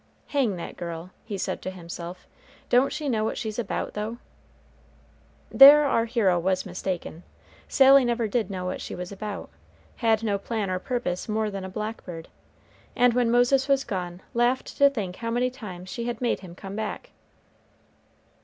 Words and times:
"Hang 0.29 0.55
that 0.55 0.77
girl!" 0.77 1.11
he 1.25 1.37
said 1.37 1.61
to 1.61 1.69
himself; 1.69 2.25
"don't 2.69 2.91
she 2.91 3.07
know 3.07 3.23
what 3.23 3.37
she's 3.37 3.59
about, 3.59 3.93
though?" 3.93 4.17
There 5.51 5.85
our 5.85 6.05
hero 6.05 6.39
was 6.39 6.65
mistaken. 6.65 7.21
Sally 7.67 8.03
never 8.03 8.27
did 8.27 8.49
know 8.49 8.65
what 8.65 8.81
she 8.81 8.95
was 8.95 9.11
about, 9.11 9.51
had 9.97 10.23
no 10.23 10.39
plan 10.39 10.71
or 10.71 10.79
purpose 10.79 11.29
more 11.29 11.51
than 11.51 11.63
a 11.63 11.69
blackbird; 11.69 12.29
and 12.95 13.13
when 13.13 13.29
Moses 13.29 13.67
was 13.67 13.83
gone 13.83 14.23
laughed 14.33 14.75
to 14.79 14.89
think 14.89 15.17
how 15.17 15.29
many 15.29 15.51
times 15.51 15.87
she 15.87 16.05
had 16.05 16.19
made 16.19 16.39
him 16.39 16.55
come 16.55 16.75
back. 16.75 17.11